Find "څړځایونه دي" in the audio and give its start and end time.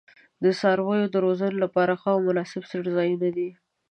2.71-3.49